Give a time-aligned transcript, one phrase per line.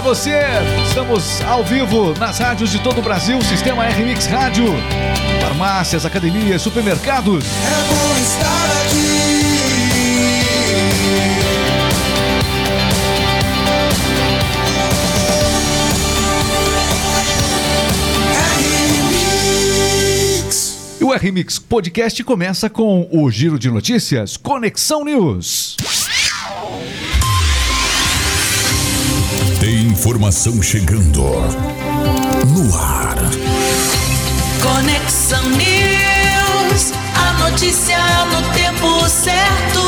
[0.00, 0.40] para você.
[0.86, 4.64] Estamos ao vivo nas rádios de todo o Brasil, Sistema RMix Rádio,
[5.42, 7.44] farmácias, academias, supermercados.
[7.44, 9.20] É bom estar aqui.
[20.98, 25.76] E o RMix Podcast começa com o giro de notícias Conexão News.
[30.00, 33.16] Informação chegando no ar.
[34.62, 39.80] Conexão News, a notícia no tempo certo.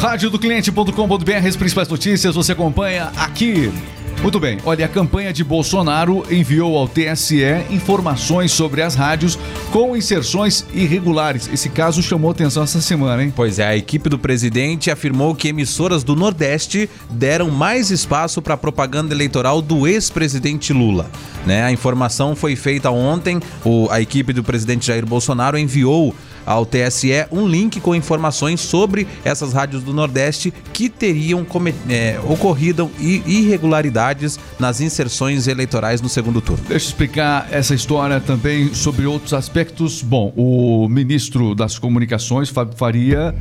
[0.00, 3.70] Rádio do cliente.com.br, as principais notícias você acompanha aqui.
[4.20, 7.40] Muito bem, olha, a campanha de Bolsonaro enviou ao TSE
[7.70, 9.38] informações sobre as rádios
[9.70, 11.48] com inserções irregulares.
[11.52, 13.32] Esse caso chamou atenção essa semana, hein?
[13.34, 18.54] Pois é, a equipe do presidente afirmou que emissoras do Nordeste deram mais espaço para
[18.54, 21.08] a propaganda eleitoral do ex-presidente Lula.
[21.46, 21.62] Né?
[21.62, 26.12] A informação foi feita ontem, o- a equipe do presidente Jair Bolsonaro enviou
[26.48, 31.46] ao TSE um link com informações sobre essas rádios do Nordeste que teriam
[31.90, 36.64] é, ocorrido irregularidades nas inserções eleitorais no segundo turno.
[36.66, 40.00] Deixa eu explicar essa história também sobre outros aspectos.
[40.00, 43.34] Bom, o ministro das Comunicações, Fábio Faria,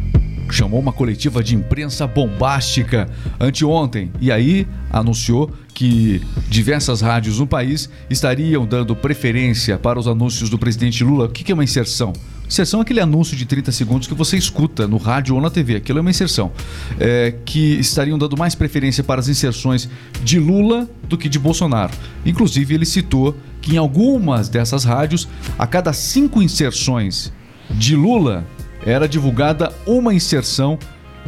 [0.52, 7.90] chamou uma coletiva de imprensa bombástica anteontem e aí anunciou que diversas rádios no país
[8.10, 11.26] estariam dando preferência para os anúncios do presidente Lula.
[11.26, 12.14] O que é uma inserção?
[12.48, 15.76] Inserção é aquele anúncio de 30 segundos que você escuta no rádio ou na TV.
[15.76, 16.52] Aquilo é uma inserção.
[16.98, 19.90] É, que estariam dando mais preferência para as inserções
[20.24, 21.94] de Lula do que de Bolsonaro.
[22.26, 25.28] Inclusive, ele citou que em algumas dessas rádios,
[25.60, 27.34] a cada cinco inserções
[27.70, 28.46] de Lula,
[28.86, 30.80] era divulgada uma inserção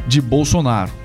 [0.08, 0.99] de Bolsonaro.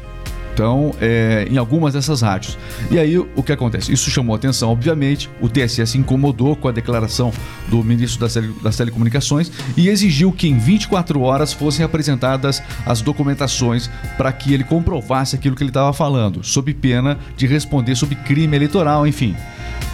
[0.55, 2.57] Então, é, em algumas dessas rádios.
[2.89, 3.93] E aí, o que acontece?
[3.93, 5.29] Isso chamou atenção, obviamente.
[5.41, 7.33] O TSE se incomodou com a declaração
[7.69, 13.01] do ministro das, tele- das Telecomunicações e exigiu que em 24 horas fossem apresentadas as
[13.03, 18.15] documentações para que ele comprovasse aquilo que ele estava falando, sob pena de responder sob
[18.15, 19.35] crime eleitoral, enfim.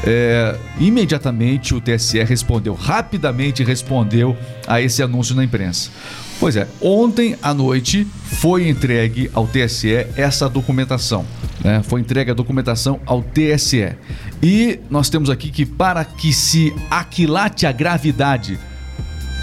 [0.04, 4.36] É, imediatamente o TSE respondeu, rapidamente respondeu
[4.66, 5.90] a esse anúncio na imprensa.
[6.40, 11.26] Pois é, ontem à noite foi entregue ao TSE essa documentação.
[11.62, 11.82] Né?
[11.82, 13.94] Foi entregue a documentação ao TSE.
[14.42, 18.58] E nós temos aqui que para que se aquilate a gravidade,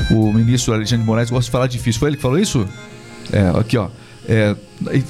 [0.10, 2.00] o ministro Alexandre de Moraes gosta de falar difícil.
[2.00, 2.68] Foi ele que falou isso?
[3.32, 3.90] É, aqui ó.
[4.30, 4.56] É,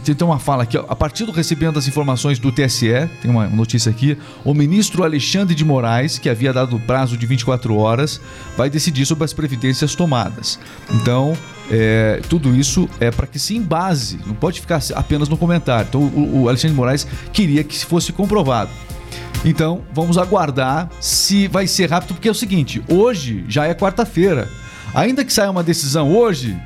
[0.03, 0.85] tem uma fala aqui, ó.
[0.87, 4.15] a partir do recebimento das informações do TSE, tem uma notícia aqui,
[4.45, 8.21] o ministro Alexandre de Moraes, que havia dado prazo de 24 horas,
[8.55, 10.59] vai decidir sobre as previdências tomadas.
[10.91, 11.35] Então,
[11.69, 15.87] é, tudo isso é para que se embase, não pode ficar apenas no comentário.
[15.87, 18.69] Então, o, o Alexandre de Moraes queria que fosse comprovado.
[19.45, 24.49] Então, vamos aguardar se vai ser rápido, porque é o seguinte: hoje já é quarta-feira.
[24.93, 26.57] Ainda que saia uma decisão hoje,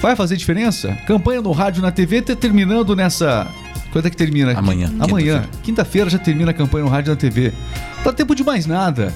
[0.00, 0.96] vai fazer diferença?
[1.06, 3.46] Campanha no rádio na TV tá terminando nessa.
[3.92, 4.58] Quando é que termina?
[4.58, 5.44] Amanhã, Amanhã.
[5.62, 7.52] Quinta-feira já termina a campanha no rádio e na TV.
[7.98, 9.12] Não dá tempo de mais nada.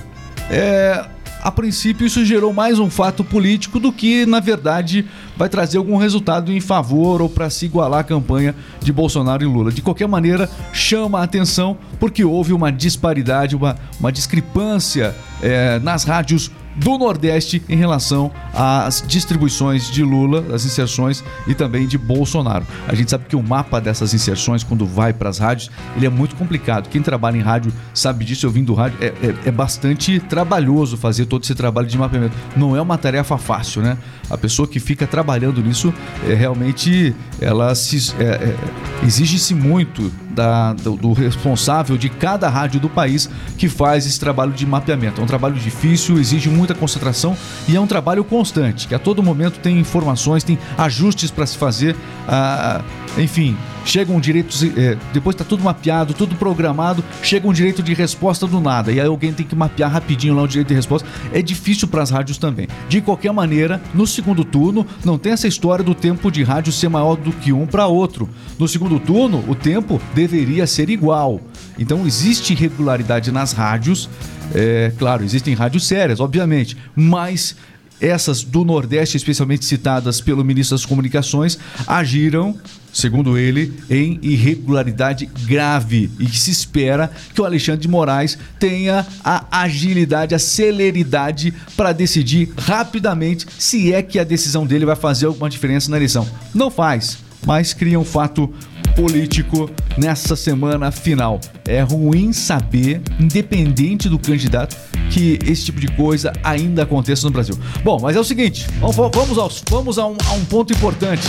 [0.51, 1.05] É.
[1.43, 5.05] A princípio, isso gerou mais um fato político do que, na verdade,
[5.37, 9.47] vai trazer algum resultado em favor ou para se igualar a campanha de Bolsonaro e
[9.47, 9.73] Lula.
[9.73, 16.05] De qualquer maneira, chama a atenção porque houve uma disparidade, uma, uma discrepância é, nas
[16.05, 22.67] rádios do Nordeste em relação às distribuições de Lula, as inserções e também de Bolsonaro.
[22.89, 26.11] A gente sabe que o mapa dessas inserções, quando vai para as rádios, ele é
[26.11, 26.89] muito complicado.
[26.89, 30.97] Quem trabalha em rádio sabe disso, eu vim do rádio, é, é- é bastante trabalhoso
[30.97, 32.35] fazer todo esse trabalho de mapeamento.
[32.57, 33.99] Não é uma tarefa fácil, né?
[34.31, 35.93] A pessoa que fica trabalhando nisso,
[36.29, 38.57] é, realmente, ela se é, é,
[39.05, 43.29] exige-se muito da- do, do responsável de cada rádio do país
[43.59, 45.21] que faz esse trabalho de mapeamento.
[45.21, 47.37] É um trabalho difícil, exige muita concentração
[47.69, 51.57] e é um trabalho constante, que a todo momento tem informações, tem ajustes para se
[51.57, 51.95] fazer.
[52.29, 52.81] ah,
[53.19, 54.63] enfim, chegam direitos.
[54.63, 58.93] eh, depois está tudo mapeado, tudo programado, chega um direito de resposta do nada.
[58.93, 61.09] E aí alguém tem que mapear rapidinho lá o direito de resposta.
[61.33, 62.69] É difícil para as rádios também.
[62.89, 66.89] De qualquer maneira, no segundo turno, não tem essa história do tempo de rádio ser
[66.89, 68.29] maior do que um para outro.
[68.59, 71.41] No segundo turno, o tempo deveria ser igual.
[71.79, 74.09] Então existe irregularidade nas rádios.
[74.55, 77.57] É, claro, existem rádios sérias, obviamente, mas
[78.03, 81.57] essas do Nordeste, especialmente citadas pelo ministro das Comunicações,
[81.87, 82.59] agiram,
[82.93, 89.07] segundo ele, em irregularidade grave e que se espera que o Alexandre de Moraes tenha
[89.25, 95.27] a agilidade, a celeridade para decidir rapidamente se é que a decisão dele vai fazer
[95.27, 96.29] alguma diferença na eleição.
[96.53, 97.19] Não faz.
[97.45, 98.53] mas cria um fato
[98.95, 101.41] político nessa semana final.
[101.67, 104.77] É ruim saber, independente do candidato,
[105.11, 107.59] que esse tipo de coisa ainda aconteça no Brasil.
[107.85, 111.23] Bom, mas é o seguinte, vamos, aos- vamos a, um, a um ponto importante.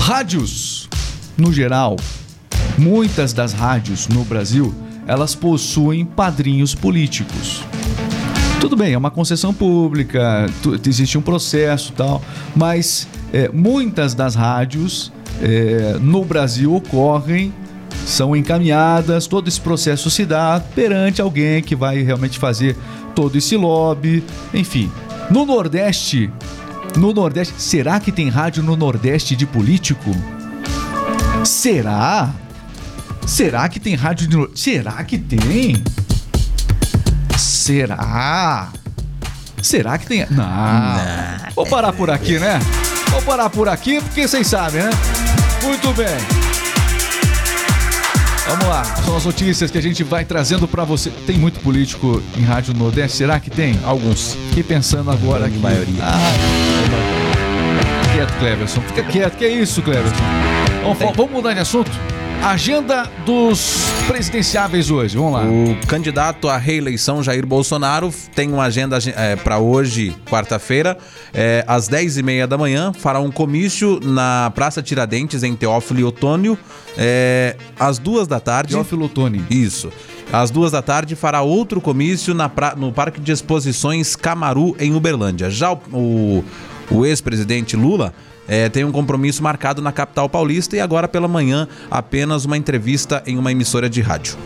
[0.00, 0.88] Rádios,
[1.36, 1.96] no geral,
[2.78, 4.74] muitas das rádios no Brasil,
[5.06, 7.62] elas possuem padrinhos políticos.
[8.60, 10.46] Tudo bem, é uma concessão pública,
[10.86, 12.22] existe um processo tal,
[12.54, 17.52] mas é, muitas das rádios é, no Brasil ocorrem,
[18.06, 22.76] são encaminhadas, todo esse processo se dá perante alguém que vai realmente fazer
[23.14, 24.22] todo esse lobby,
[24.54, 24.90] enfim.
[25.30, 26.30] No Nordeste,
[26.96, 30.10] no Nordeste, será que tem rádio no Nordeste de político?
[31.44, 32.32] Será?
[33.26, 34.58] Será que tem rádio de...
[34.58, 35.82] Será que tem?
[37.36, 38.68] Será?
[39.60, 40.24] Será que tem.
[40.30, 40.44] Não.
[41.56, 42.60] Vou parar por aqui, né?
[43.10, 44.90] Vou parar por aqui porque vocês sabem, né?
[45.62, 46.06] Muito bem.
[48.48, 51.10] Vamos lá, são as notícias que a gente vai trazendo pra você.
[51.26, 53.16] Tem muito político em Rádio Nordeste?
[53.16, 53.78] Será que tem?
[53.84, 54.36] Alguns.
[54.48, 55.58] Fiquei pensando agora aqui.
[55.58, 55.94] maioria.
[56.00, 56.18] Ah,
[58.04, 58.80] fica quieto, Cleverson.
[58.82, 59.36] Fica quieto.
[59.36, 60.22] Que é isso, Cleverson?
[60.82, 61.90] Vamos, vamos mudar de assunto?
[62.42, 65.16] Agenda dos presidenciáveis hoje.
[65.16, 65.42] Vamos lá.
[65.44, 68.98] O candidato à reeleição, Jair Bolsonaro, tem uma agenda
[69.42, 70.96] para hoje, quarta-feira,
[71.34, 76.56] é, às 10h30 da manhã, fará um comício na Praça Tiradentes, em Teófilo e Otônio.
[76.96, 78.74] É, às duas da tarde.
[78.74, 79.42] Teófilo Tony.
[79.50, 79.90] Isso.
[80.32, 85.50] Às duas da tarde fará outro comício na no Parque de Exposições Camaru, em Uberlândia.
[85.50, 86.44] Já o, o-
[86.88, 88.14] o ex-presidente Lula
[88.48, 93.22] eh, tem um compromisso marcado na capital paulista e agora pela manhã apenas uma entrevista
[93.26, 94.36] em uma emissora de rádio.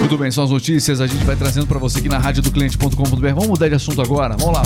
[0.00, 1.00] Tudo bem, são as notícias.
[1.00, 3.28] A gente vai trazendo pra você aqui na radiodocliente.com.br.
[3.34, 4.36] Vamos mudar de assunto agora.
[4.38, 4.62] Vamos lá.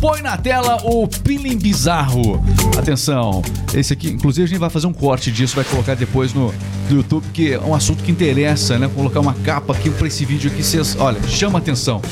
[0.00, 2.42] Põe na tela o Pilim Bizarro.
[2.78, 3.42] Atenção.
[3.74, 6.52] Esse aqui, inclusive, a gente vai fazer um corte disso, vai colocar depois no,
[6.90, 8.88] no YouTube, que é um assunto que interessa, né?
[8.94, 10.62] Colocar uma capa aqui pra esse vídeo aqui.
[10.62, 12.02] Vocês, olha, chama atenção.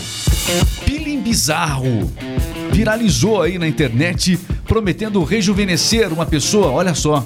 [0.85, 2.11] Pilim Bizarro
[2.75, 4.37] viralizou aí na internet
[4.67, 7.25] prometendo rejuvenescer uma pessoa, olha só.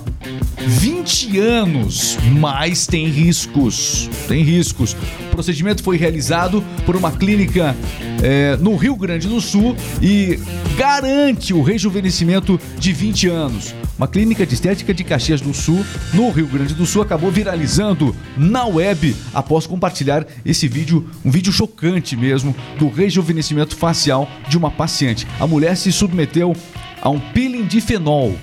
[0.66, 4.08] 20 anos, mas tem riscos.
[4.26, 4.96] Tem riscos.
[5.28, 7.76] O procedimento foi realizado por uma clínica
[8.22, 10.38] eh, no Rio Grande do Sul e
[10.76, 13.74] garante o rejuvenescimento de 20 anos.
[13.96, 15.84] Uma clínica de estética de Caxias do Sul,
[16.14, 21.52] no Rio Grande do Sul, acabou viralizando na web após compartilhar esse vídeo, um vídeo
[21.52, 25.26] chocante mesmo, do rejuvenescimento facial de uma paciente.
[25.40, 26.54] A mulher se submeteu
[27.00, 28.36] a um peeling de fenol.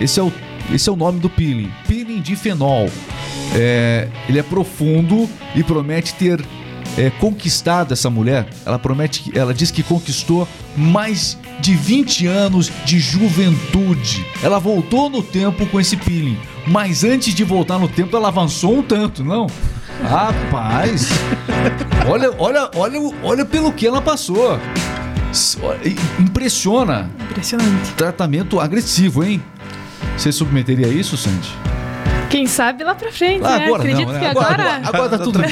[0.00, 0.32] Esse é o,
[0.70, 1.70] esse é o nome do peeling.
[1.88, 2.90] Peeling de fenol.
[3.54, 6.44] É, ele é profundo e promete ter
[6.96, 8.46] é, conquistado essa mulher.
[8.66, 14.24] Ela promete, que- ela diz que conquistou mais de 20 anos de juventude.
[14.42, 18.78] Ela voltou no tempo com esse peeling, mas antes de voltar no tempo ela avançou
[18.78, 19.46] um tanto, não?
[20.02, 21.08] Rapaz,
[22.08, 24.58] olha, olha, olha, olha pelo que ela passou.
[26.18, 27.10] Impressiona.
[27.30, 27.90] Impressionante.
[27.96, 29.42] Tratamento agressivo, hein?
[30.16, 31.48] Você submeteria a isso, Sandy?
[32.30, 33.64] Quem sabe lá pra frente, Ah, né?
[33.66, 34.20] agora Acredito não, né?
[34.20, 34.72] que Agora, agora.
[34.76, 35.50] agora, agora tá tudo bem.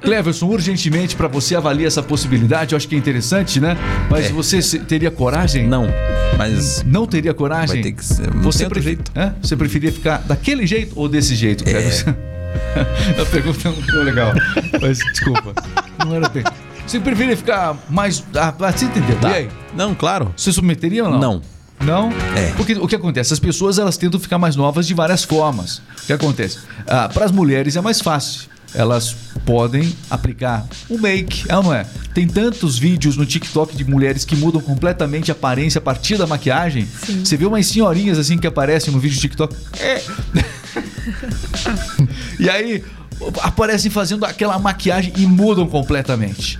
[0.00, 3.76] Cleverson, urgentemente para você avaliar essa possibilidade, eu acho que é interessante, né?
[4.10, 4.28] Mas É.
[4.30, 5.66] você teria coragem?
[5.66, 5.86] Não,
[6.38, 7.82] mas Não teria coragem?
[7.82, 9.12] Vai ter que ser- não Você, tem outro prefe- jeito.
[9.14, 9.34] Hã?
[9.42, 12.14] Você preferia ficar daquele jeito ou desse jeito, Cleverson?
[13.20, 14.32] A pergunta não ficou legal.
[14.80, 15.52] Mas desculpa.
[15.98, 16.44] Não era bem.
[16.86, 18.24] Você preferia ficar mais.
[18.34, 19.16] Ah, você entendeu?
[19.20, 19.30] Tá.
[19.30, 19.48] E aí?
[19.74, 20.32] Não, claro.
[20.36, 21.18] Você submeteria ou não?
[21.20, 21.42] Não.
[21.84, 22.10] Não?
[22.36, 22.52] É.
[22.56, 23.32] Porque o que acontece?
[23.32, 25.78] As pessoas elas tentam ficar mais novas de várias formas.
[26.02, 26.58] O que acontece?
[26.86, 28.50] Para as mulheres é mais fácil.
[28.74, 31.84] Elas podem aplicar o make, é ou não é?
[32.14, 36.26] Tem tantos vídeos no TikTok de mulheres que mudam completamente a aparência a partir da
[36.26, 36.88] maquiagem.
[37.22, 39.54] Você vê umas senhorinhas assim que aparecem no vídeo do TikTok.
[39.78, 40.02] É.
[42.40, 42.82] e aí
[43.42, 46.58] aparecem fazendo aquela maquiagem e mudam completamente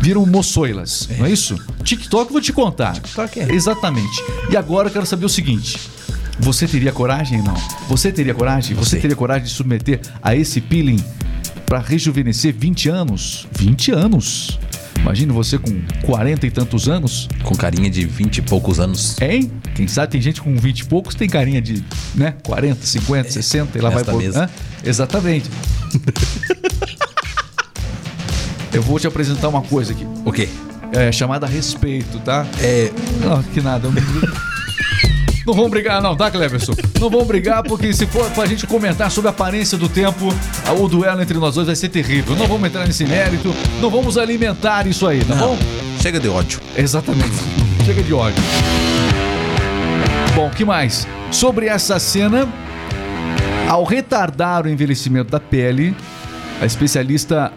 [0.00, 1.56] viram moçoilas, não é isso?
[1.84, 2.92] TikTok vou te contar.
[2.94, 3.52] TikTok é.
[3.52, 4.22] Exatamente.
[4.50, 5.78] E agora eu quero saber o seguinte:
[6.38, 7.54] você teria coragem ou não?
[7.88, 8.76] Você teria coragem?
[8.76, 11.02] Você teria coragem de submeter a esse peeling
[11.66, 13.46] para rejuvenescer 20 anos?
[13.56, 14.58] 20 anos.
[14.98, 19.16] Imagina você com 40 e tantos anos, Com carinha de 20 e poucos anos.
[19.18, 19.50] hein?
[19.74, 21.82] Quem sabe tem gente com 20 e poucos tem carinha de,
[22.14, 24.44] né, 40, 50, 60 e lá vai nesta por- mesa.
[24.44, 24.50] hã?
[24.84, 25.48] Exatamente.
[28.72, 30.48] Eu vou te apresentar uma coisa aqui O quê?
[30.92, 32.46] é, chamada respeito, tá?
[32.60, 32.90] É.
[33.24, 33.88] Não, que nada.
[35.46, 36.72] Não vamos brigar, não, tá, Cleverson?
[37.00, 40.32] Não vamos brigar, porque se for pra gente comentar sobre a aparência do tempo,
[40.66, 42.34] a- o duelo entre nós dois vai ser terrível.
[42.36, 45.48] Não vamos entrar nesse mérito, não vamos alimentar isso aí, tá Não.
[45.48, 45.58] bom?
[46.00, 46.60] Chega de ódio.
[46.76, 47.30] Exatamente.
[47.84, 48.42] Chega de ódio.
[50.34, 51.06] Bom, que mais?
[51.30, 52.48] Sobre essa cena,
[53.68, 55.94] Ao retardar o envelhecimento da pele,
[56.60, 57.52] a especialista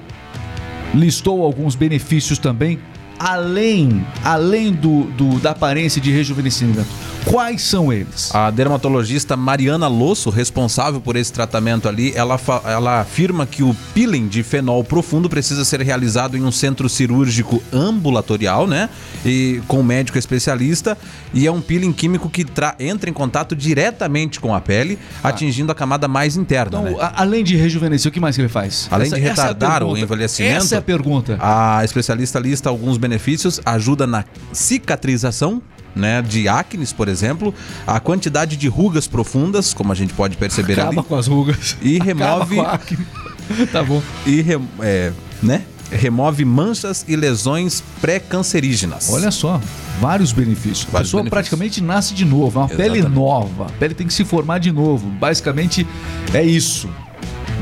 [0.93, 2.79] listou alguns benefícios também,
[3.19, 6.85] além, além do, do- da aparência de rejuvenescimento.
[7.25, 8.33] Quais são eles?
[8.35, 14.27] A dermatologista Mariana Losso, responsável por esse tratamento ali, ela, ela afirma que o peeling
[14.27, 18.89] de fenol profundo precisa ser realizado em um centro cirúrgico ambulatorial, né?
[19.25, 20.97] E com um médico especialista.
[21.33, 25.71] E é um peeling químico que tra- entra em contato diretamente com a pele, atingindo
[25.71, 26.79] a camada mais interna.
[26.79, 26.95] Então, né?
[26.99, 28.87] a- além de rejuvenescer, o que mais que ele faz?
[28.91, 30.01] Além de é retardar o pergunta.
[30.01, 31.37] envelhecimento, Essa é a pergunta.
[31.41, 35.61] A especialista lista alguns benefícios, ajuda na cicatrização,
[35.95, 37.53] né, de acnes, por exemplo,
[37.85, 41.77] a quantidade de rugas profundas, como a gente pode perceber Acaba ali, com as rugas.
[41.81, 42.05] e Acaba
[42.45, 43.07] remove com a acne.
[43.71, 44.01] tá bom.
[44.25, 49.09] e rem- é, né, remove manchas e lesões pré-cancerígenas.
[49.11, 49.61] Olha só,
[50.01, 50.87] vários benefícios.
[50.87, 51.29] a Vários pessoa benefícios.
[51.49, 53.15] praticamente nasce de novo, é uma pele Exatamente.
[53.19, 53.65] nova.
[53.67, 55.07] A pele tem que se formar de novo.
[55.09, 55.85] Basicamente
[56.33, 56.89] é isso.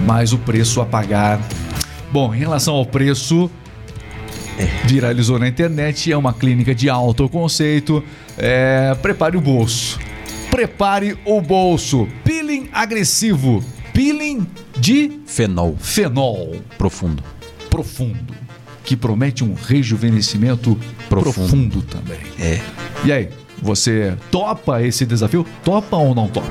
[0.05, 1.39] Mas o preço a pagar.
[2.11, 3.49] Bom, em relação ao preço,
[4.85, 8.03] viralizou na internet, é uma clínica de alto conceito.
[8.37, 9.99] É, prepare o bolso.
[10.49, 12.07] Prepare o bolso.
[12.23, 13.63] Peeling agressivo.
[13.93, 17.23] Peeling de fenol fenol profundo.
[17.69, 18.33] profundo,
[18.83, 20.77] que promete um rejuvenescimento
[21.09, 21.81] profundo, Profundo.
[21.83, 22.19] também.
[22.39, 22.59] É.
[23.05, 23.29] E aí,
[23.61, 25.45] você topa esse desafio?
[25.63, 26.47] Topa ou não topa?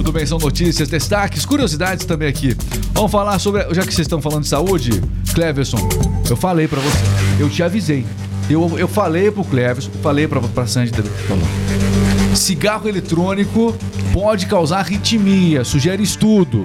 [0.00, 2.56] Tudo bem, são notícias, destaques, curiosidades também aqui.
[2.94, 3.62] Vamos falar sobre.
[3.74, 4.98] Já que vocês estão falando de saúde,
[5.34, 5.76] Cleverson,
[6.28, 6.98] eu falei pra você,
[7.38, 8.06] eu te avisei.
[8.48, 11.12] Eu, eu falei pro Cleverson, falei pra, pra Sandy também.
[12.34, 13.76] Cigarro eletrônico
[14.10, 16.64] pode causar arritmia, sugere estudo.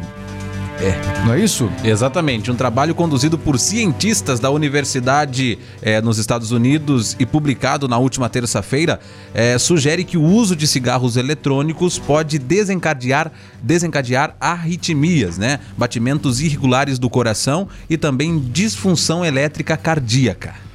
[0.80, 1.24] É.
[1.26, 1.72] Não é isso?
[1.84, 7.98] Exatamente, um trabalho conduzido por cientistas da universidade eh, nos Estados Unidos e publicado na
[7.98, 9.00] última terça-feira
[9.34, 13.32] eh, sugere que o uso de cigarros eletrônicos pode desencadear,
[13.64, 15.60] desencadear arritmias, né?
[15.78, 20.66] Batimentos irregulares do coração e também disfunção elétrica cardíaca.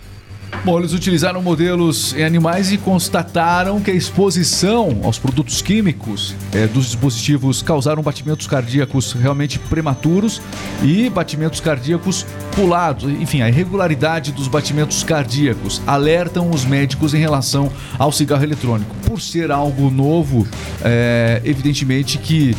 [0.63, 6.67] Bom, eles utilizaram modelos em animais e constataram que a exposição aos produtos químicos eh,
[6.67, 10.43] dos dispositivos causaram batimentos cardíacos realmente prematuros
[10.83, 13.05] e batimentos cardíacos pulados.
[13.05, 18.95] Enfim, a irregularidade dos batimentos cardíacos alertam os médicos em relação ao cigarro eletrônico.
[19.07, 20.47] Por ser algo novo,
[20.83, 22.55] eh, evidentemente que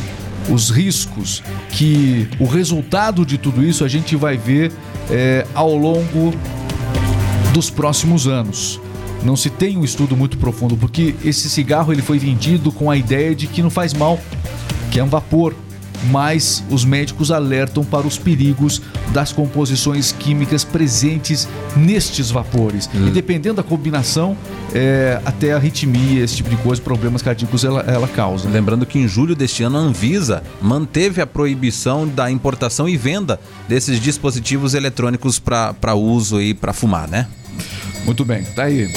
[0.50, 4.72] os riscos, que o resultado de tudo isso a gente vai ver
[5.10, 6.34] eh, ao longo
[7.52, 8.80] dos próximos anos.
[9.22, 12.96] Não se tem um estudo muito profundo, porque esse cigarro ele foi vendido com a
[12.96, 14.18] ideia de que não faz mal,
[14.90, 15.54] que é um vapor.
[16.10, 18.82] Mas os médicos alertam para os perigos
[19.12, 22.90] das composições químicas presentes nestes vapores.
[22.92, 24.36] E dependendo da combinação,
[24.74, 28.48] é, até arritmia, esse tipo de coisa, problemas cardíacos ela, ela causa.
[28.48, 33.38] Lembrando que em julho deste ano a Anvisa manteve a proibição da importação e venda
[33.68, 37.28] desses dispositivos eletrônicos para uso e para fumar, né?
[38.04, 38.90] Muito bem, tá aí.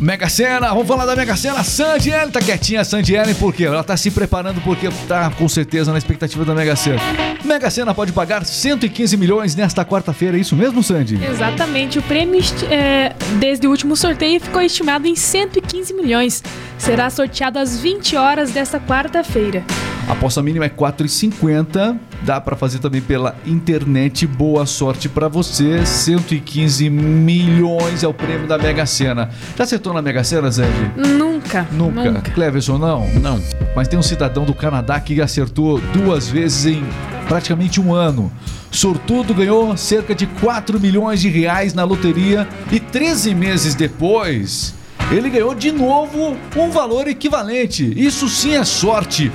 [0.00, 1.62] Mega Sena, vamos falar da Mega Sena.
[1.64, 3.64] Sandy Ellen tá quietinha, Sandy Ellen, por quê?
[3.64, 7.00] Ela tá se preparando porque tá com certeza na expectativa da Mega Sena.
[7.42, 11.18] Mega Sena pode pagar 115 milhões nesta quarta-feira, é isso mesmo, Sandy?
[11.24, 12.38] Exatamente, o prêmio
[12.70, 16.42] é, desde o último sorteio ficou estimado em 115 milhões.
[16.76, 19.64] Será sorteado às 20 horas desta quarta-feira.
[20.06, 21.98] A aposta mínima é 4,50.
[22.22, 24.26] Dá pra fazer também pela internet.
[24.26, 25.84] Boa sorte pra você.
[25.84, 29.30] 115 milhões é o prêmio da Mega Sena.
[29.56, 30.92] Já acertou na Mega Sena, Sandy?
[30.96, 31.66] Nunca.
[31.72, 32.20] Nunca.
[32.32, 33.08] Cleverson, não?
[33.14, 33.40] Não.
[33.74, 36.84] Mas tem um cidadão do Canadá que acertou duas vezes em
[37.26, 38.30] praticamente um ano.
[38.70, 44.74] Sortudo ganhou cerca de 4 milhões de reais na loteria e 13 meses depois
[45.10, 47.92] ele ganhou de novo um valor equivalente.
[47.96, 49.30] Isso sim é sorte.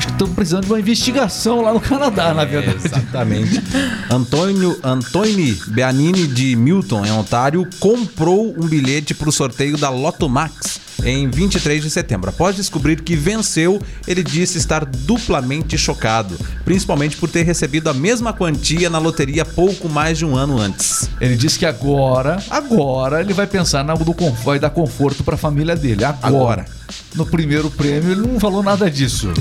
[0.00, 2.80] Acho que estão precisando de uma investigação lá no Canadá, na verdade.
[2.82, 3.62] Exatamente.
[4.10, 10.26] Antônio Antônio Beanini de Milton, em Ontário, comprou um bilhete para o sorteio da Loto
[10.26, 12.30] Max em 23 de setembro.
[12.30, 18.32] Após descobrir que venceu, ele disse estar duplamente chocado, principalmente por ter recebido a mesma
[18.32, 21.08] quantia na loteria pouco mais de um ano antes.
[21.20, 25.38] Ele disse que agora, agora ele vai pensar na do vai dar conforto para a
[25.38, 26.04] família dele.
[26.04, 26.26] Agora.
[26.26, 26.66] Agora.
[27.14, 29.32] No primeiro prêmio ele não falou nada disso.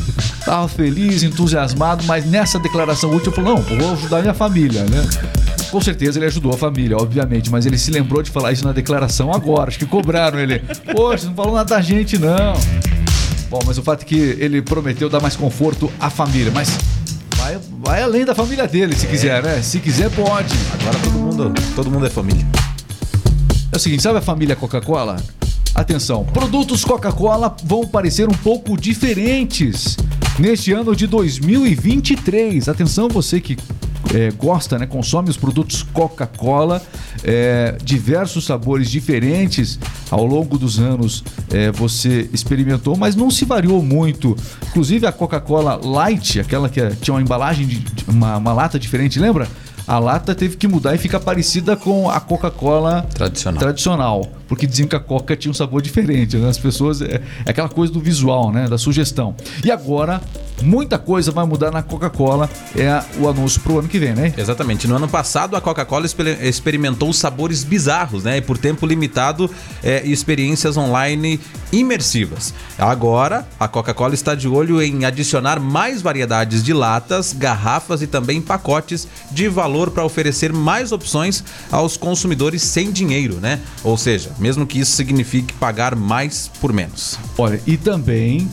[0.45, 5.79] Tava feliz, entusiasmado, mas nessa declaração última falou: "Não, vou ajudar minha família, né?" Com
[5.79, 9.31] certeza ele ajudou a família, obviamente, mas ele se lembrou de falar isso na declaração
[9.31, 9.69] agora.
[9.69, 10.59] Acho que cobraram ele.
[10.91, 12.53] Poxa, não falou nada da gente não.
[13.49, 16.77] Bom, mas o fato é que ele prometeu dar mais conforto à família, mas
[17.35, 19.61] vai, vai além da família dele, se quiser, né?
[19.61, 20.53] Se quiser, pode.
[20.73, 22.45] Agora todo mundo, todo mundo é família.
[23.71, 25.17] É o seguinte, sabe a família Coca-Cola?
[25.75, 29.97] Atenção, produtos Coca-Cola vão parecer um pouco diferentes
[30.37, 32.67] neste ano de 2023.
[32.67, 33.55] Atenção, você que
[34.13, 36.81] é, gosta, né, consome os produtos Coca-Cola,
[37.23, 39.77] é, diversos sabores diferentes
[40.09, 44.35] ao longo dos anos é, você experimentou, mas não se variou muito.
[44.69, 48.77] Inclusive a Coca-Cola Light, aquela que é- tinha uma embalagem de de- uma, uma lata
[48.79, 49.47] diferente, lembra?
[49.87, 53.59] A lata teve que mudar e ficar parecida com a Coca-Cola Tradicional.
[53.59, 56.47] tradicional, porque diziam que a Coca tinha um sabor diferente, né?
[56.47, 59.33] As pessoas é, é aquela coisa do visual, né, da sugestão.
[59.63, 60.21] E agora
[60.61, 64.33] muita coisa vai mudar na Coca-Cola, é o anúncio pro ano que vem, né?
[64.37, 64.87] Exatamente.
[64.87, 68.37] No ano passado, a Coca-Cola exper- experimentou sabores bizarros, né?
[68.37, 69.49] E por tempo limitado,
[69.83, 71.39] é, experiências online
[71.71, 72.53] imersivas.
[72.77, 78.41] Agora, a Coca-Cola está de olho em adicionar mais variedades de latas, garrafas e também
[78.41, 83.59] pacotes de valor para oferecer mais opções aos consumidores sem dinheiro, né?
[83.83, 87.17] Ou seja, mesmo que isso signifique pagar mais por menos.
[87.37, 88.49] Olha, e também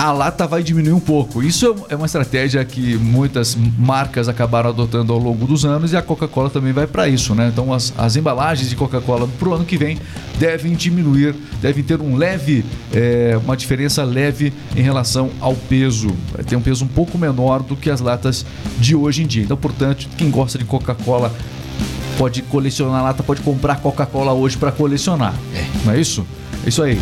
[0.00, 1.42] a lata vai diminuir um pouco.
[1.42, 6.00] Isso é uma estratégia que muitas marcas acabaram adotando ao longo dos anos e a
[6.00, 7.50] Coca-Cola também vai para isso, né?
[7.52, 9.98] Então as, as embalagens de Coca-Cola pro ano que vem
[10.38, 12.64] devem diminuir, devem ter um leve,
[12.94, 16.08] é, uma diferença leve em relação ao peso.
[16.34, 18.46] Vai ter um peso um pouco menor do que as latas
[18.78, 19.42] de hoje em dia.
[19.42, 21.30] Então, portanto, quem gosta de Coca-Cola
[22.16, 25.34] pode colecionar lata, pode comprar Coca-Cola hoje para colecionar.
[25.84, 26.26] Não é isso?
[26.64, 26.98] É isso aí.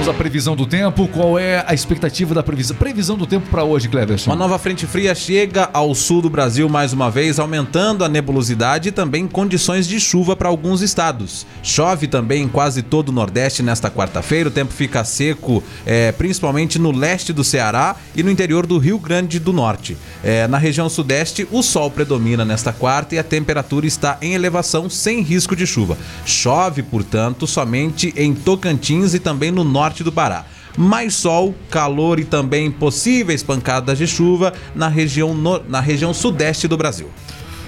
[0.00, 1.06] Vamos à previsão do tempo.
[1.08, 2.74] Qual é a expectativa da previsão?
[2.74, 4.30] Previsão do tempo para hoje, Cleverson.
[4.30, 8.88] Uma nova frente fria chega ao sul do Brasil mais uma vez, aumentando a nebulosidade
[8.88, 11.46] e também condições de chuva para alguns estados.
[11.62, 14.48] Chove também em quase todo o Nordeste nesta quarta-feira.
[14.48, 18.98] O tempo fica seco, eh, principalmente no leste do Ceará e no interior do Rio
[18.98, 19.98] Grande do Norte.
[20.24, 24.88] Eh, na região sudeste, o sol predomina nesta quarta e a temperatura está em elevação
[24.88, 25.98] sem risco de chuva.
[26.24, 30.44] Chove, portanto, somente em Tocantins e também no norte do Pará
[30.78, 36.68] mais sol, calor e também possíveis pancadas de chuva na região, no- na região sudeste
[36.68, 37.10] do Brasil.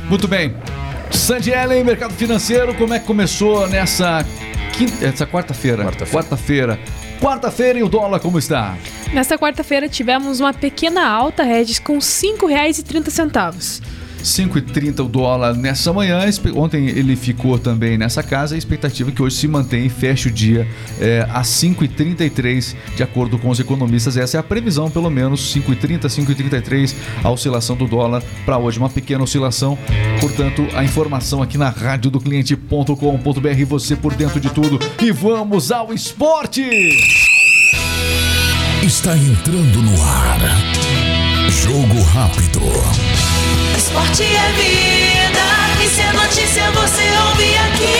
[0.08, 0.54] Muito bem.
[1.10, 4.24] Sandy Ellen, mercado financeiro, como é que começou nessa
[4.72, 5.82] quinta, essa quarta-feira?
[5.84, 6.12] Quarta-feira.
[6.12, 6.78] Quarta-feira.
[7.20, 8.76] Quarta-feira e o dólar como está?
[9.12, 13.82] Nesta quarta-feira tivemos uma pequena alta, Regis, com R$ 5,30.
[14.22, 16.20] 5,30 o dólar nessa manhã.
[16.54, 18.54] Ontem ele ficou também nessa casa.
[18.54, 20.66] A expectativa é que hoje se mantenha e feche o dia
[21.00, 24.16] é, a 5,33, de acordo com os economistas.
[24.16, 28.78] Essa é a previsão, pelo menos 5,30, 5,33 a oscilação do dólar para hoje.
[28.78, 29.78] Uma pequena oscilação.
[30.20, 33.64] Portanto, a informação aqui na rádio do cliente.com.br.
[33.66, 34.78] Você por dentro de tudo.
[35.00, 36.62] E vamos ao esporte!
[38.82, 40.40] Está entrando no ar.
[41.48, 42.60] Jogo rápido.
[43.92, 45.44] Esporte é vida,
[45.84, 47.92] e se é notícia você ouve aqui.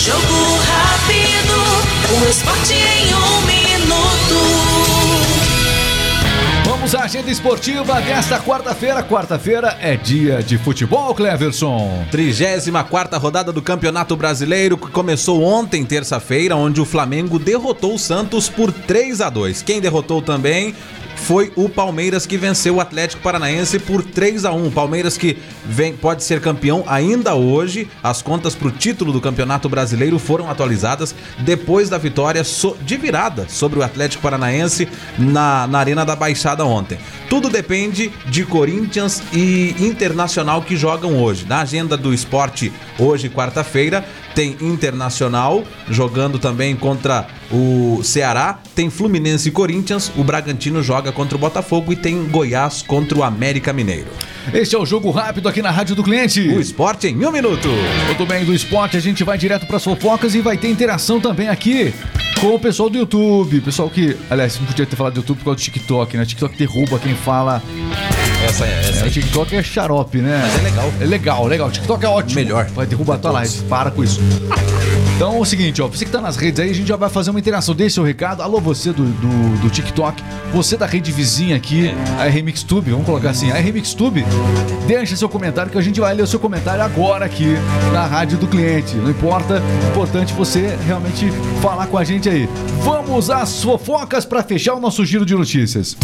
[0.00, 1.54] Jogo rápido,
[2.10, 4.40] o esporte em um minuto.
[6.64, 9.00] Vamos à agenda esportiva desta quarta-feira.
[9.00, 12.04] Quarta-feira é dia de futebol, Cleverson.
[12.10, 18.48] 34 rodada do Campeonato Brasileiro que começou ontem, terça-feira, onde o Flamengo derrotou o Santos
[18.48, 19.62] por 3 a 2.
[19.62, 20.74] Quem derrotou também
[21.22, 24.70] foi o Palmeiras que venceu o Atlético Paranaense por 3 a 1.
[24.72, 27.88] Palmeiras que vem, pode ser campeão ainda hoje.
[28.02, 32.96] As contas para o título do Campeonato Brasileiro foram atualizadas depois da vitória so- de
[32.96, 36.98] virada sobre o Atlético Paranaense na, na Arena da Baixada ontem.
[37.28, 41.46] Tudo depende de Corinthians e Internacional que jogam hoje.
[41.48, 49.48] Na agenda do esporte, hoje, quarta-feira, tem Internacional jogando também contra o Ceará, tem Fluminense
[49.48, 54.08] e Corinthians, o Bragantino joga contra o Botafogo e tem Goiás contra o América Mineiro.
[54.52, 56.40] Este é o jogo rápido aqui na Rádio do Cliente.
[56.40, 57.68] O esporte em um minuto.
[58.06, 61.20] Muito bem, do esporte a gente vai direto para as fofocas e vai ter interação
[61.20, 61.94] também aqui
[62.40, 63.60] com o pessoal do YouTube.
[63.60, 66.24] Pessoal que, aliás, não podia ter falado do YouTube por causa do TikTok, né?
[66.24, 67.62] O TikTok derruba quem fala.
[68.52, 69.04] Essa é essa.
[69.06, 70.38] É, o TikTok é xarope, né?
[70.42, 70.92] Mas é legal.
[71.00, 71.68] É legal, legal.
[71.68, 72.34] O TikTok é ótimo.
[72.34, 72.66] Melhor.
[72.66, 73.62] Vai derrubar a tua live.
[73.62, 74.20] Para com isso.
[75.16, 77.08] Então é o seguinte, ó, você que tá nas redes aí, a gente já vai
[77.08, 77.74] fazer uma interação.
[77.74, 78.42] Deixe seu recado.
[78.42, 83.30] Alô, você do, do, do TikTok, você da rede vizinha aqui, a RMixTube, vamos colocar
[83.30, 84.22] assim, a RMixTube,
[84.86, 87.54] deixa seu comentário que a gente vai ler o seu comentário agora aqui
[87.92, 88.96] na rádio do cliente.
[88.96, 91.30] Não importa, importante você realmente
[91.62, 92.48] falar com a gente aí.
[92.82, 95.96] Vamos às fofocas para fechar o nosso giro de notícias.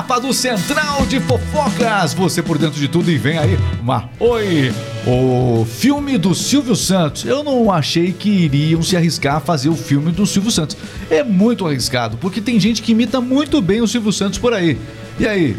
[0.00, 2.14] Escapa do Central de Fofocas.
[2.14, 4.72] Você por dentro de tudo e vem aí uma Oi
[5.06, 7.26] O filme do Silvio Santos.
[7.26, 10.74] Eu não achei que iriam se arriscar a fazer o filme do Silvio Santos.
[11.10, 14.78] É muito arriscado, porque tem gente que imita muito bem o Silvio Santos por aí.
[15.18, 15.54] E aí?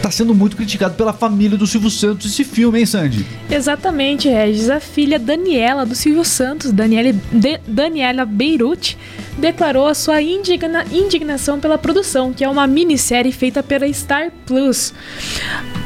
[0.00, 3.26] Tá sendo muito criticado pela família do Silvio Santos esse filme, hein, Sandy?
[3.50, 4.70] Exatamente, Regis.
[4.70, 7.14] A filha Daniela do Silvio Santos, Daniela,
[7.66, 8.96] Daniela Beirute,
[9.38, 14.94] declarou a sua indigna- indignação pela produção, que é uma minissérie feita pela Star Plus.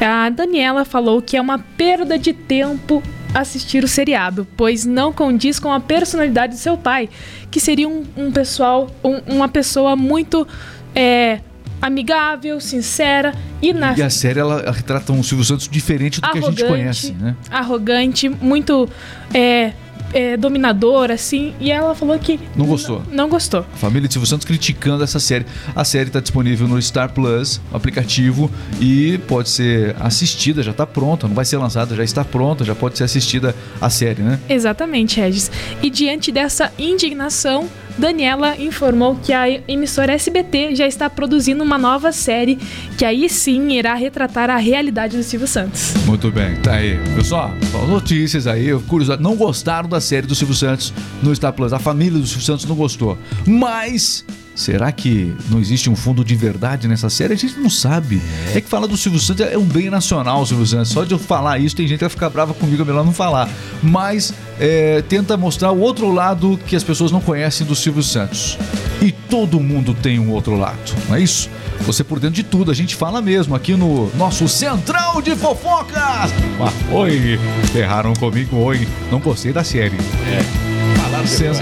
[0.00, 3.02] A Daniela falou que é uma perda de tempo
[3.34, 7.08] assistir o seriado, pois não condiz com a personalidade de seu pai,
[7.50, 10.46] que seria um, um pessoal, um- uma pessoa muito
[10.94, 11.38] é,
[11.80, 13.32] amigável, sincera
[13.62, 16.64] e na E a série ela retrata um Silvio Santos diferente do que a gente
[16.64, 17.36] conhece, né?
[17.50, 18.88] arrogante, muito
[19.32, 19.72] é,
[20.12, 21.55] é, dominador, assim.
[21.61, 22.38] E ela falou que.
[22.57, 23.03] Não gostou.
[23.11, 23.61] Não, gostou.
[23.73, 25.46] A família de Silvio Santos criticando essa série.
[25.75, 31.29] A série está disponível no Star Plus, aplicativo, e pode ser assistida, já está pronta,
[31.29, 34.38] não vai ser lançada, já está pronta, já pode ser assistida a série, né?
[34.49, 35.51] Exatamente, Regis.
[35.83, 37.68] E diante dessa indignação,
[38.00, 42.58] Daniela informou que a emissora SBT já está produzindo uma nova série
[42.96, 45.92] que aí sim irá retratar a realidade do Silvio Santos.
[46.06, 46.98] Muito bem, tá aí.
[47.14, 47.50] Pessoal,
[47.86, 49.22] notícias aí, curiosidade.
[49.22, 51.74] Não gostaram da série do Silvio Santos no Star Plus.
[51.74, 53.18] A família do Silvio Santos não gostou.
[53.46, 54.24] Mas.
[54.61, 57.33] Será que não existe um fundo de verdade nessa série?
[57.33, 58.20] A gente não sabe.
[58.55, 60.90] É, que fala do Silvio Santos é um bem nacional, Silvio Santos.
[60.90, 63.12] Só de eu falar isso, tem gente que vai ficar brava comigo, é melhor não
[63.14, 63.49] falar.
[63.83, 68.59] Mas é, tenta mostrar o outro lado que as pessoas não conhecem do Silvio Santos.
[69.01, 71.49] E todo mundo tem um outro lado, não é isso?
[71.87, 76.31] Você por dentro de tudo, a gente fala mesmo aqui no nosso Central de Fofocas.
[76.61, 77.40] Ah, oi,
[77.73, 78.87] ferraram comigo, oi.
[79.11, 79.96] Não gostei da série.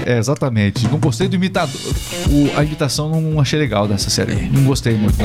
[0.05, 0.87] É, exatamente.
[0.87, 1.75] Não gostei do imitador.
[2.29, 4.33] O- a imitação não achei legal dessa série.
[4.49, 5.17] Não gostei muito.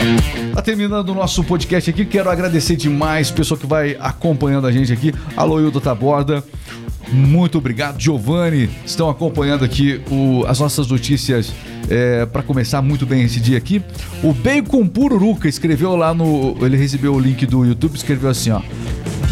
[0.55, 2.05] Tá terminando o nosso podcast aqui.
[2.05, 5.13] Quero agradecer demais o pessoal que vai acompanhando a gente aqui.
[5.37, 6.43] Alô, Hildo Taborda.
[7.13, 8.69] Muito obrigado, Giovanni.
[8.85, 11.53] Estão acompanhando aqui o- as nossas notícias
[12.33, 13.83] para começar muito bem esse dia aqui.
[14.23, 16.57] O Bacon Pururuca escreveu lá no.
[16.63, 18.61] Ele recebeu o link do YouTube, escreveu assim: ó.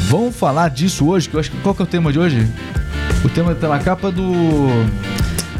[0.08, 1.56] Vamos falar disso hoje, que eu acho que.
[1.58, 2.46] Qual que é o tema de hoje?
[3.24, 4.32] O tema tá na capa do.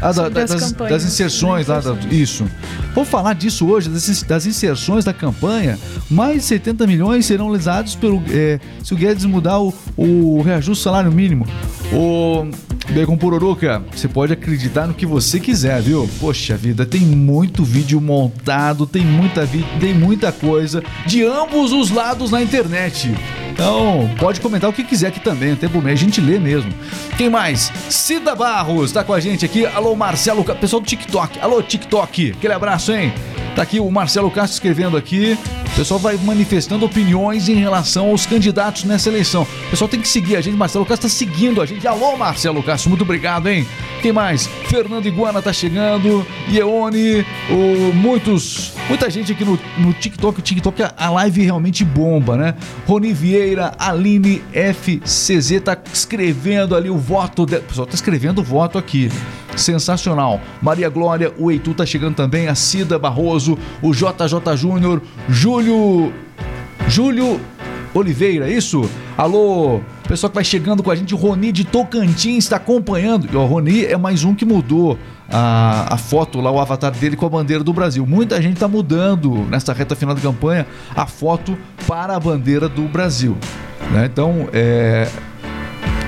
[0.01, 1.79] Ah, da- das, campanhas, das inserções lá.
[1.79, 2.45] da- isso.
[2.93, 5.79] Vamos falar disso hoje, das, das inserções da campanha.
[6.09, 8.21] Mais de 70 milhões serão lesados pelo.
[8.29, 11.47] é, se o Guedes mudar o, o reajuste do salário mínimo.
[11.93, 12.47] O.
[12.89, 16.07] Bacon Pururuca, você pode acreditar no que você quiser, viu?
[16.19, 21.89] Poxa vida, tem muito vídeo montado, tem muita, vi- tem muita coisa de ambos os
[21.89, 23.13] lados na internet.
[23.51, 26.71] Então, pode comentar o que quiser aqui também, não tem problema, a gente lê mesmo.
[27.17, 27.71] Quem mais?
[27.89, 29.65] Cida Barros tá com a gente aqui.
[29.65, 31.39] Alô, Marcelo, pessoal do TikTok.
[31.39, 32.31] Alô, TikTok.
[32.31, 33.13] Aquele abraço, hein?
[33.55, 35.37] Tá aqui o Marcelo Castro escrevendo aqui.
[35.73, 39.41] O pessoal vai manifestando opiniões em relação aos candidatos nessa eleição.
[39.41, 40.55] O pessoal tem que seguir a gente.
[40.55, 41.87] Marcelo Castro tá seguindo a gente.
[41.87, 43.65] Alô, Marcelo Castro, muito obrigado, hein?
[44.01, 44.45] Quem mais?
[44.67, 46.25] Fernando Iguana tá chegando.
[46.47, 50.39] Ieone, o, muitos, muita gente aqui no, no TikTok.
[50.39, 52.53] O TikTok, a- a live realmente bomba, né?
[52.85, 57.47] Rony Vieira, Aline FCZ tá escrevendo ali o voto.
[57.47, 57.55] De...
[57.57, 59.11] O pessoal tá escrevendo o voto aqui.
[59.55, 60.41] Sensacional.
[60.61, 62.47] Maria Glória, o Eitu tá chegando também.
[62.47, 65.62] A Cida Barroso, o JJ Júnior, Júlio.
[66.87, 67.39] Júlio
[67.93, 68.89] Oliveira, isso?
[69.17, 73.29] Alô, pessoal que vai chegando com a gente, Roni de Tocantins está acompanhando.
[73.31, 74.97] E o Roni é mais um que mudou
[75.29, 78.05] a, a foto lá, o avatar dele com a bandeira do Brasil.
[78.05, 82.83] Muita gente está mudando nessa reta final da campanha a foto para a bandeira do
[82.83, 83.37] Brasil.
[83.91, 84.09] né?
[84.11, 85.07] Então, é,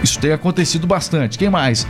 [0.04, 1.38] isso tem acontecido bastante.
[1.38, 1.88] Quem mais?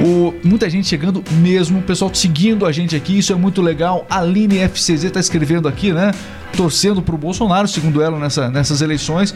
[0.00, 4.06] O- muita gente chegando mesmo, o pessoal seguindo a gente aqui, isso é muito legal.
[4.08, 6.12] A Aline FCZ tá escrevendo aqui, né?
[6.56, 9.34] Torcendo pro Bolsonaro, segundo ela, nessa, nessas eleições.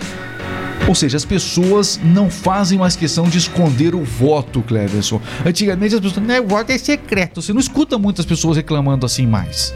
[0.88, 5.20] Ou seja, as pessoas não fazem mais questão de esconder o voto, Cleverson.
[5.44, 7.40] Antigamente as pessoas, né, o voto é secreto.
[7.42, 9.74] Você não escuta muitas pessoas reclamando assim mais.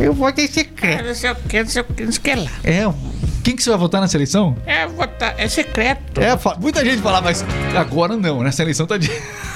[0.00, 1.04] O voto é secreto.
[1.04, 2.50] Não sei o que, não sei o que, não sei o que lá.
[2.64, 2.92] É,
[3.42, 4.56] quem que você vai votar nessa eleição?
[4.66, 6.20] É, votar, é secreto.
[6.20, 7.44] É, muita gente fala, mas
[7.76, 9.10] agora não, nessa eleição tá de...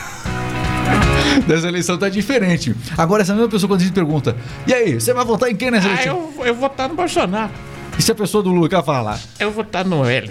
[1.46, 2.74] Dessa eleição tá diferente.
[2.96, 4.36] Agora, essa mesma pessoa, quando a gente pergunta,
[4.66, 6.32] e aí, você vai votar em quem nessa Ah, eleição?
[6.38, 7.52] eu, eu vou votar no Bolsonaro.
[7.98, 9.18] E se a pessoa do Lula quer falar?
[9.40, 10.30] Eu vou votar no L.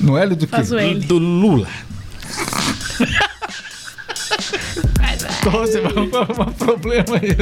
[0.00, 0.54] No L do quê?
[0.56, 1.00] L.
[1.00, 1.66] Do Lula.
[5.44, 7.36] Nossa, vai um problema aí.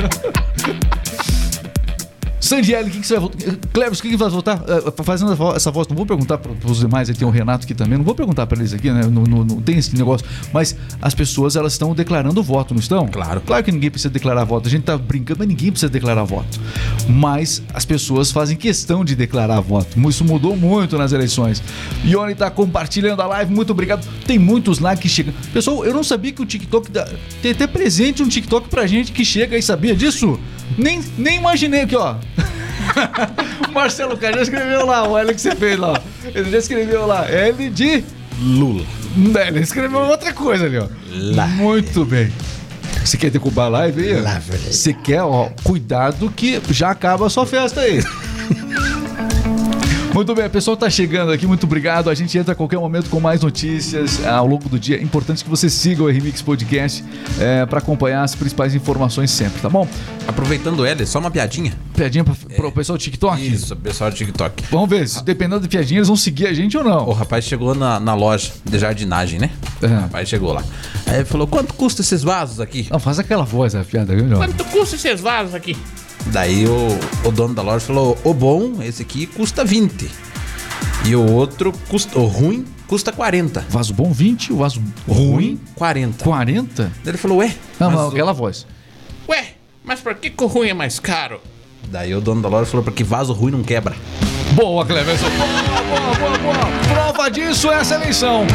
[2.50, 3.56] Sandiele, o que, que você vai votar?
[3.72, 4.62] Cleves, o que, que vai votar?
[4.66, 7.30] Eh, Fazendo essa vo- essa voz, não vou perguntar para os demais, aí tem o
[7.30, 9.02] Renato aqui também, não vou perguntar para eles aqui, né?
[9.04, 10.26] Não, não- não tem esse negócio.
[10.52, 13.06] Mas as pessoas, elas estão declarando voto, não estão?
[13.06, 13.40] Claro.
[13.42, 14.66] Claro que ninguém precisa declarar voto.
[14.66, 16.60] A gente tá brincando, mas ninguém precisa declarar voto.
[17.08, 19.96] Mas as pessoas fazem questão de declarar voto.
[20.08, 21.62] Isso mudou muito nas eleições.
[22.04, 24.04] Ione tá compartilhando a live, muito obrigado.
[24.26, 25.32] Tem muitos lá que chegam.
[25.52, 27.08] Pessoal, eu não sabia que o TikTok dá...
[27.40, 30.38] tem até presente um TikTok pra gente que chega aí, sabia disso?
[30.78, 32.16] Nem, nem imaginei aqui, ó.
[33.68, 36.00] o Marcelo Cara já escreveu lá, o L que você fez lá.
[36.24, 37.28] Ele já escreveu lá.
[37.30, 38.04] L de.
[38.40, 38.84] Lula.
[39.46, 40.86] Ele escreveu outra coisa ali, ó.
[41.46, 42.32] Muito bem.
[43.04, 44.20] Você quer derrubar a live aí?
[44.20, 44.22] ó?
[44.72, 48.02] Você quer, ó, cuidado que já acaba a sua festa aí.
[50.20, 52.10] Muito bem, o pessoal tá chegando aqui, muito obrigado.
[52.10, 54.98] A gente entra a qualquer momento com mais notícias ah, ao longo do dia.
[54.98, 57.02] É importante que você siga o Remix Podcast
[57.40, 59.88] é, para acompanhar as principais informações sempre, tá bom?
[60.28, 61.72] Aproveitando ela, só uma piadinha.
[61.94, 63.46] Piadinha pra, pro pessoal do TikTok?
[63.46, 64.64] Isso, pessoal do TikTok.
[64.70, 67.08] Vamos ver, se dependendo da piadinha, eles vão seguir a gente ou não.
[67.08, 69.48] O rapaz chegou na, na loja de jardinagem, né?
[69.80, 69.86] É.
[69.86, 70.62] O rapaz chegou lá.
[71.06, 72.86] Aí ele falou: quanto custa esses vasos aqui?
[72.90, 74.14] Não, faz aquela voz, a piada?
[74.36, 75.74] Quanto custa esses vasos aqui?
[76.26, 80.08] Daí o, o dono da loja falou: o bom, esse aqui custa 20.
[81.06, 83.64] E o outro, custa, o ruim, custa 40.
[83.70, 86.22] Vaso bom 20, o vaso Ruim, ruim 40.
[86.24, 86.82] 40?
[86.84, 87.54] Daí ele falou: ué.
[87.78, 88.66] Não, mas o- aquela voz.
[89.28, 89.54] Ué,
[89.84, 91.40] mas por que, que o ruim é mais caro?
[91.88, 93.96] Daí o dono da loja falou: porque vaso ruim não quebra.
[94.52, 95.26] Boa, Cleverson.
[95.30, 96.89] Boa, boa, boa, boa.
[97.12, 98.46] Prova disso é essa eleição.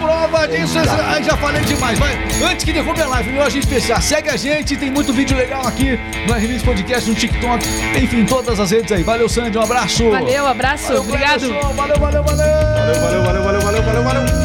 [0.00, 1.04] Prova disso é essa...
[1.04, 1.98] Ai, já falei demais.
[1.98, 2.18] Vai.
[2.50, 4.00] Antes que derrube a live, meu agente especial.
[4.00, 7.62] Segue a gente, tem muito vídeo legal aqui no Remix Podcast, no TikTok.
[8.02, 9.02] Enfim, todas as redes aí.
[9.02, 9.58] Valeu, Sandy.
[9.58, 10.10] Um abraço.
[10.10, 11.40] Valeu, abraço, Valeu, obrigado.
[11.40, 11.74] Cleverson.
[11.74, 12.46] Valeu, valeu, valeu.
[12.46, 14.39] Valeu, valeu, valeu, valeu, valeu, valeu.